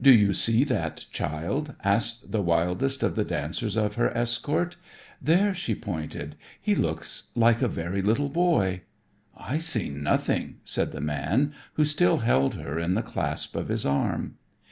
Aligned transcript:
"Do 0.00 0.10
you 0.10 0.32
see 0.32 0.64
that 0.64 1.04
child?" 1.10 1.74
asked 1.84 2.32
the 2.32 2.40
wildest 2.40 3.02
of 3.02 3.16
the 3.16 3.24
dancers 3.26 3.76
of 3.76 3.96
her 3.96 4.08
escort. 4.16 4.76
"There," 5.20 5.52
she 5.52 5.74
pointed. 5.74 6.36
"He 6.58 6.74
looks 6.74 7.24
like 7.34 7.60
a 7.60 7.68
very 7.68 8.00
little 8.00 8.30
boy." 8.30 8.80
"I 9.36 9.58
see 9.58 9.90
nothing," 9.90 10.56
said 10.64 10.92
the 10.92 11.02
man, 11.02 11.52
who 11.74 11.84
still 11.84 12.20
held 12.20 12.54
her 12.54 12.78
in 12.78 12.94
the 12.94 13.02
clasp 13.02 13.56
of 13.56 13.68
his 13.68 13.84
arm. 13.84 14.36